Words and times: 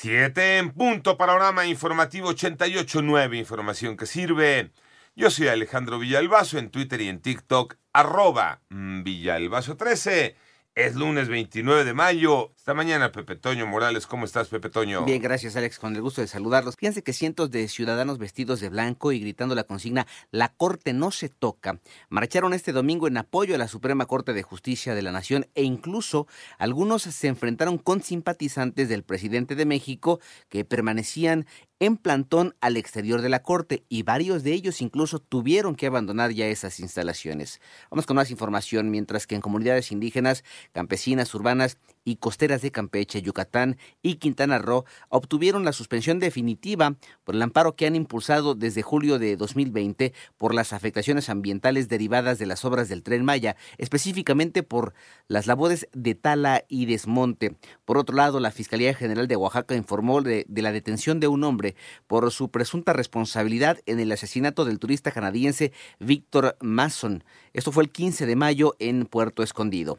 Siete 0.00 0.58
en 0.58 0.70
punto, 0.70 1.18
panorama 1.18 1.66
informativo 1.66 2.30
88.9, 2.30 3.36
información 3.36 3.96
que 3.96 4.06
sirve. 4.06 4.70
Yo 5.16 5.28
soy 5.28 5.48
Alejandro 5.48 5.98
Villalbazo 5.98 6.56
en 6.58 6.70
Twitter 6.70 7.00
y 7.00 7.08
en 7.08 7.20
TikTok, 7.20 7.74
arroba 7.92 8.62
Villalbazo13. 8.70 10.36
Es 10.76 10.94
lunes 10.94 11.28
29 11.28 11.84
de 11.84 11.94
mayo. 11.94 12.54
Esta 12.68 12.76
mañana, 12.76 13.12
Pepe 13.12 13.34
Toño 13.34 13.66
Morales. 13.66 14.06
¿Cómo 14.06 14.26
estás, 14.26 14.48
Pepe 14.48 14.68
Toño? 14.68 15.02
Bien, 15.06 15.22
gracias, 15.22 15.56
Alex. 15.56 15.78
Con 15.78 15.96
el 15.96 16.02
gusto 16.02 16.20
de 16.20 16.26
saludarlos. 16.26 16.76
Fíjense 16.76 17.02
que 17.02 17.14
cientos 17.14 17.50
de 17.50 17.66
ciudadanos 17.66 18.18
vestidos 18.18 18.60
de 18.60 18.68
blanco 18.68 19.10
y 19.10 19.20
gritando 19.20 19.54
la 19.54 19.64
consigna 19.64 20.06
La 20.32 20.50
Corte 20.50 20.92
no 20.92 21.10
se 21.10 21.30
toca 21.30 21.80
marcharon 22.10 22.52
este 22.52 22.72
domingo 22.72 23.08
en 23.08 23.16
apoyo 23.16 23.54
a 23.54 23.58
la 23.58 23.68
Suprema 23.68 24.04
Corte 24.04 24.34
de 24.34 24.42
Justicia 24.42 24.94
de 24.94 25.00
la 25.00 25.12
Nación 25.12 25.46
e 25.54 25.62
incluso 25.62 26.26
algunos 26.58 27.04
se 27.04 27.28
enfrentaron 27.28 27.78
con 27.78 28.02
simpatizantes 28.02 28.90
del 28.90 29.02
presidente 29.02 29.54
de 29.54 29.64
México 29.64 30.20
que 30.50 30.66
permanecían 30.66 31.46
en 31.80 31.96
plantón 31.96 32.54
al 32.60 32.76
exterior 32.76 33.22
de 33.22 33.28
la 33.28 33.42
corte 33.42 33.84
y 33.88 34.02
varios 34.02 34.42
de 34.42 34.52
ellos 34.52 34.82
incluso 34.82 35.20
tuvieron 35.20 35.76
que 35.76 35.86
abandonar 35.86 36.32
ya 36.32 36.46
esas 36.46 36.80
instalaciones. 36.80 37.60
Vamos 37.90 38.04
con 38.04 38.16
más 38.16 38.30
información, 38.30 38.90
mientras 38.90 39.26
que 39.26 39.36
en 39.36 39.40
comunidades 39.40 39.92
indígenas, 39.92 40.44
campesinas, 40.72 41.32
urbanas 41.34 41.78
y 42.08 42.16
costeras 42.16 42.62
de 42.62 42.70
Campeche, 42.70 43.20
Yucatán 43.20 43.76
y 44.00 44.14
Quintana 44.14 44.58
Roo 44.58 44.86
obtuvieron 45.10 45.66
la 45.66 45.72
suspensión 45.72 46.18
definitiva 46.18 46.96
por 47.22 47.34
el 47.34 47.42
amparo 47.42 47.76
que 47.76 47.86
han 47.86 47.96
impulsado 47.96 48.54
desde 48.54 48.80
julio 48.80 49.18
de 49.18 49.36
2020 49.36 50.14
por 50.38 50.54
las 50.54 50.72
afectaciones 50.72 51.28
ambientales 51.28 51.90
derivadas 51.90 52.38
de 52.38 52.46
las 52.46 52.64
obras 52.64 52.88
del 52.88 53.02
tren 53.02 53.26
Maya, 53.26 53.56
específicamente 53.76 54.62
por 54.62 54.94
las 55.26 55.46
labores 55.46 55.86
de 55.92 56.14
tala 56.14 56.64
y 56.66 56.86
desmonte. 56.86 57.56
Por 57.84 57.98
otro 57.98 58.16
lado, 58.16 58.40
la 58.40 58.52
Fiscalía 58.52 58.94
General 58.94 59.28
de 59.28 59.36
Oaxaca 59.36 59.74
informó 59.74 60.22
de, 60.22 60.46
la 60.48 60.72
detención 60.72 61.20
de 61.20 61.28
un 61.28 61.44
hombre 61.44 61.76
por 62.06 62.30
su 62.30 62.50
presunta 62.50 62.94
responsabilidad 62.94 63.80
en 63.84 64.00
el 64.00 64.10
asesinato 64.12 64.64
del 64.64 64.78
turista 64.78 65.12
canadiense 65.12 65.72
Víctor 65.98 66.56
Mason. 66.62 67.22
Esto 67.52 67.70
fue 67.70 67.82
el 67.82 67.90
15 67.90 68.24
de 68.24 68.36
mayo 68.36 68.76
en 68.78 69.04
Puerto 69.04 69.42
Escondido. 69.42 69.98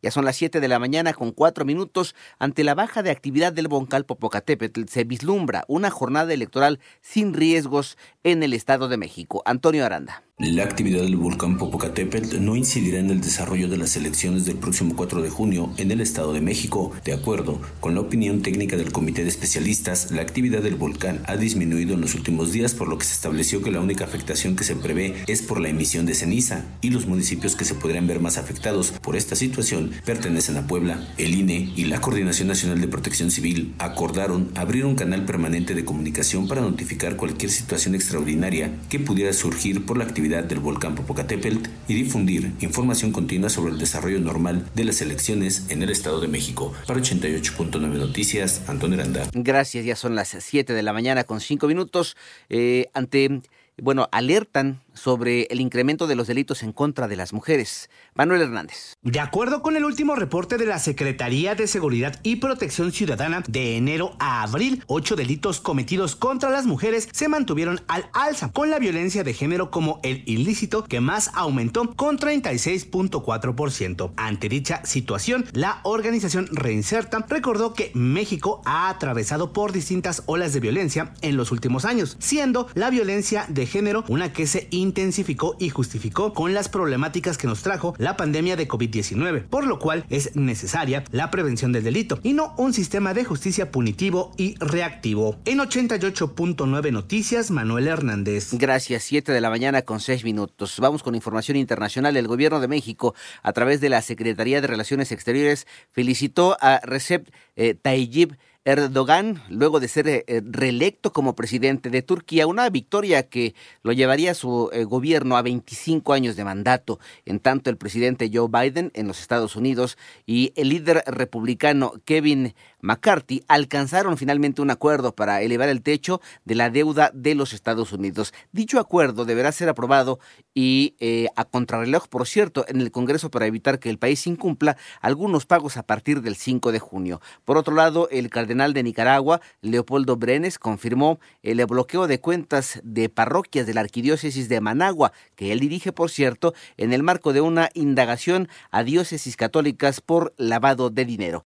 Ya 0.00 0.10
son 0.10 0.24
las 0.24 0.36
7 0.36 0.60
de 0.60 0.68
la 0.68 0.78
mañana 0.78 1.12
con 1.12 1.32
4 1.32 1.64
minutos. 1.64 2.14
Ante 2.38 2.62
la 2.62 2.74
baja 2.74 3.02
de 3.02 3.10
actividad 3.10 3.52
del 3.52 3.68
Boncal 3.68 4.04
Popocatépetl 4.04 4.84
se 4.88 5.04
vislumbra 5.04 5.64
una 5.66 5.90
jornada 5.90 6.32
electoral 6.32 6.78
sin 7.00 7.34
riesgos 7.34 7.98
en 8.22 8.42
el 8.42 8.52
Estado 8.52 8.88
de 8.88 8.96
México. 8.96 9.42
Antonio 9.44 9.84
Aranda. 9.84 10.27
La 10.40 10.62
actividad 10.62 11.02
del 11.02 11.16
volcán 11.16 11.58
Popocatépetl 11.58 12.40
no 12.40 12.54
incidirá 12.54 13.00
en 13.00 13.10
el 13.10 13.20
desarrollo 13.20 13.66
de 13.66 13.76
las 13.76 13.96
elecciones 13.96 14.44
del 14.44 14.56
próximo 14.56 14.94
4 14.94 15.20
de 15.20 15.30
junio 15.30 15.72
en 15.78 15.90
el 15.90 16.00
Estado 16.00 16.32
de 16.32 16.40
México. 16.40 16.92
De 17.04 17.12
acuerdo 17.12 17.60
con 17.80 17.96
la 17.96 18.02
opinión 18.02 18.40
técnica 18.40 18.76
del 18.76 18.92
Comité 18.92 19.24
de 19.24 19.30
Especialistas, 19.30 20.12
la 20.12 20.22
actividad 20.22 20.62
del 20.62 20.76
volcán 20.76 21.22
ha 21.26 21.36
disminuido 21.36 21.94
en 21.94 22.02
los 22.02 22.14
últimos 22.14 22.52
días, 22.52 22.74
por 22.74 22.86
lo 22.86 22.98
que 22.98 23.04
se 23.04 23.14
estableció 23.14 23.62
que 23.62 23.72
la 23.72 23.80
única 23.80 24.04
afectación 24.04 24.54
que 24.54 24.62
se 24.62 24.76
prevé 24.76 25.16
es 25.26 25.42
por 25.42 25.58
la 25.58 25.70
emisión 25.70 26.06
de 26.06 26.14
ceniza 26.14 26.66
y 26.82 26.90
los 26.90 27.06
municipios 27.06 27.56
que 27.56 27.64
se 27.64 27.74
podrían 27.74 28.06
ver 28.06 28.20
más 28.20 28.38
afectados 28.38 28.92
por 28.92 29.16
esta 29.16 29.34
situación 29.34 29.90
pertenecen 30.04 30.56
a 30.56 30.68
Puebla. 30.68 31.04
El 31.18 31.34
INE 31.34 31.72
y 31.74 31.86
la 31.86 32.00
Coordinación 32.00 32.46
Nacional 32.46 32.80
de 32.80 32.86
Protección 32.86 33.32
Civil 33.32 33.74
acordaron 33.80 34.52
abrir 34.54 34.84
un 34.84 34.94
canal 34.94 35.24
permanente 35.24 35.74
de 35.74 35.84
comunicación 35.84 36.46
para 36.46 36.60
notificar 36.60 37.16
cualquier 37.16 37.50
situación 37.50 37.96
extraordinaria 37.96 38.70
que 38.88 39.00
pudiera 39.00 39.32
surgir 39.32 39.84
por 39.84 39.98
la 39.98 40.04
actividad 40.04 40.27
del 40.28 40.60
volcán 40.60 40.94
Popocatépetl 40.94 41.68
y 41.88 41.94
difundir 41.94 42.52
información 42.60 43.12
continua 43.12 43.48
sobre 43.48 43.72
el 43.72 43.78
desarrollo 43.78 44.20
normal 44.20 44.68
de 44.74 44.84
las 44.84 45.00
elecciones 45.00 45.66
en 45.70 45.82
el 45.82 45.90
Estado 45.90 46.20
de 46.20 46.28
México. 46.28 46.74
Para 46.86 47.00
88.9 47.00 47.80
Noticias, 47.80 48.62
Antonio 48.68 48.98
Aranda. 48.98 49.28
Gracias, 49.32 49.84
ya 49.84 49.96
son 49.96 50.14
las 50.14 50.36
7 50.38 50.74
de 50.74 50.82
la 50.82 50.92
mañana 50.92 51.24
con 51.24 51.40
5 51.40 51.66
minutos. 51.66 52.16
Eh, 52.50 52.86
ante, 52.92 53.40
bueno, 53.80 54.08
alertan 54.12 54.80
sobre 54.98 55.42
el 55.50 55.60
incremento 55.60 56.06
de 56.06 56.16
los 56.16 56.26
delitos 56.26 56.62
en 56.62 56.72
contra 56.72 57.08
de 57.08 57.16
las 57.16 57.32
mujeres. 57.32 57.88
Manuel 58.14 58.42
Hernández. 58.42 58.96
De 59.02 59.20
acuerdo 59.20 59.62
con 59.62 59.76
el 59.76 59.84
último 59.84 60.14
reporte 60.14 60.58
de 60.58 60.66
la 60.66 60.78
Secretaría 60.78 61.54
de 61.54 61.66
Seguridad 61.66 62.18
y 62.22 62.36
Protección 62.36 62.92
Ciudadana, 62.92 63.42
de 63.48 63.76
enero 63.76 64.16
a 64.18 64.42
abril, 64.42 64.82
ocho 64.86 65.16
delitos 65.16 65.60
cometidos 65.60 66.16
contra 66.16 66.50
las 66.50 66.66
mujeres 66.66 67.08
se 67.12 67.28
mantuvieron 67.28 67.80
al 67.88 68.10
alza, 68.12 68.52
con 68.52 68.70
la 68.70 68.78
violencia 68.78 69.24
de 69.24 69.34
género 69.34 69.70
como 69.70 70.00
el 70.02 70.22
ilícito 70.26 70.84
que 70.84 71.00
más 71.00 71.30
aumentó 71.34 71.94
con 71.94 72.18
36.4%. 72.18 74.12
Ante 74.16 74.48
dicha 74.48 74.84
situación, 74.84 75.44
la 75.52 75.80
organización 75.84 76.48
Reinserta 76.50 77.24
recordó 77.28 77.74
que 77.74 77.92
México 77.94 78.62
ha 78.64 78.88
atravesado 78.88 79.52
por 79.52 79.72
distintas 79.72 80.22
olas 80.26 80.52
de 80.52 80.60
violencia 80.60 81.14
en 81.22 81.36
los 81.36 81.52
últimos 81.52 81.84
años, 81.84 82.16
siendo 82.18 82.68
la 82.74 82.90
violencia 82.90 83.46
de 83.48 83.66
género 83.66 84.04
una 84.08 84.32
que 84.32 84.46
se 84.46 84.68
intensificó 84.88 85.56
y 85.58 85.68
justificó 85.68 86.32
con 86.32 86.54
las 86.54 86.68
problemáticas 86.68 87.38
que 87.38 87.46
nos 87.46 87.62
trajo 87.62 87.94
la 87.98 88.16
pandemia 88.16 88.56
de 88.56 88.66
COVID-19, 88.66 89.44
por 89.44 89.66
lo 89.66 89.78
cual 89.78 90.04
es 90.08 90.34
necesaria 90.34 91.04
la 91.10 91.30
prevención 91.30 91.72
del 91.72 91.84
delito 91.84 92.18
y 92.22 92.32
no 92.32 92.54
un 92.56 92.72
sistema 92.72 93.14
de 93.14 93.24
justicia 93.24 93.70
punitivo 93.70 94.32
y 94.36 94.56
reactivo. 94.58 95.36
En 95.44 95.58
88.9 95.58 96.92
Noticias, 96.92 97.50
Manuel 97.50 97.88
Hernández. 97.88 98.54
Gracias, 98.54 99.04
7 99.04 99.30
de 99.32 99.40
la 99.40 99.50
mañana 99.50 99.82
con 99.82 100.00
6 100.00 100.24
minutos. 100.24 100.78
Vamos 100.80 101.02
con 101.02 101.14
información 101.14 101.56
internacional. 101.56 102.16
El 102.16 102.26
gobierno 102.26 102.60
de 102.60 102.68
México, 102.68 103.14
a 103.42 103.52
través 103.52 103.80
de 103.80 103.90
la 103.90 104.02
Secretaría 104.02 104.60
de 104.60 104.66
Relaciones 104.66 105.12
Exteriores, 105.12 105.66
felicitó 105.90 106.56
a 106.60 106.80
Recep 106.82 107.28
eh, 107.56 107.74
Tayyip 107.74 108.32
Erdogan, 108.68 109.42
luego 109.48 109.80
de 109.80 109.88
ser 109.88 110.06
eh, 110.08 110.24
eh, 110.26 110.42
reelecto 110.44 111.10
como 111.10 111.34
presidente 111.34 111.88
de 111.88 112.02
Turquía, 112.02 112.46
una 112.46 112.68
victoria 112.68 113.22
que 113.22 113.54
lo 113.82 113.92
llevaría 113.92 114.32
a 114.32 114.34
su 114.34 114.68
eh, 114.74 114.84
gobierno 114.84 115.38
a 115.38 115.42
25 115.42 116.12
años 116.12 116.36
de 116.36 116.44
mandato. 116.44 117.00
En 117.24 117.40
tanto, 117.40 117.70
el 117.70 117.78
presidente 117.78 118.30
Joe 118.30 118.48
Biden 118.50 118.90
en 118.92 119.08
los 119.08 119.20
Estados 119.20 119.56
Unidos 119.56 119.96
y 120.26 120.52
el 120.54 120.68
líder 120.68 121.02
republicano 121.06 121.94
Kevin 122.04 122.54
McCarthy 122.80 123.42
alcanzaron 123.48 124.16
finalmente 124.16 124.62
un 124.62 124.70
acuerdo 124.70 125.14
para 125.14 125.42
elevar 125.42 125.68
el 125.68 125.82
techo 125.82 126.20
de 126.44 126.54
la 126.54 126.70
deuda 126.70 127.10
de 127.12 127.34
los 127.34 127.52
Estados 127.52 127.92
Unidos. 127.92 128.32
Dicho 128.52 128.78
acuerdo 128.78 129.24
deberá 129.24 129.52
ser 129.52 129.68
aprobado 129.68 130.20
y 130.54 130.94
a 131.36 131.44
contrarreloj, 131.44 132.08
por 132.08 132.26
cierto, 132.26 132.64
en 132.68 132.80
el 132.80 132.90
Congreso 132.90 133.30
para 133.30 133.46
evitar 133.46 133.78
que 133.78 133.90
el 133.90 133.98
país 133.98 134.26
incumpla 134.26 134.76
algunos 135.00 135.46
pagos 135.46 135.76
a 135.76 135.82
partir 135.82 136.22
del 136.22 136.36
5 136.36 136.72
de 136.72 136.78
junio. 136.78 137.20
Por 137.44 137.56
otro 137.56 137.74
lado, 137.74 138.08
el 138.10 138.30
cardenal 138.30 138.74
de 138.74 138.82
Nicaragua, 138.82 139.40
Leopoldo 139.60 140.16
Brenes, 140.16 140.58
confirmó 140.58 141.20
el 141.42 141.64
bloqueo 141.66 142.06
de 142.06 142.20
cuentas 142.20 142.80
de 142.82 143.08
parroquias 143.08 143.66
de 143.66 143.74
la 143.74 143.80
Arquidiócesis 143.80 144.48
de 144.48 144.60
Managua, 144.60 145.12
que 145.34 145.52
él 145.52 145.60
dirige, 145.60 145.92
por 145.92 146.10
cierto, 146.10 146.54
en 146.76 146.92
el 146.92 147.02
marco 147.02 147.32
de 147.32 147.40
una 147.40 147.70
indagación 147.74 148.48
a 148.70 148.84
diócesis 148.84 149.36
católicas 149.36 150.00
por 150.00 150.34
lavado 150.36 150.90
de 150.90 151.04
dinero. 151.04 151.44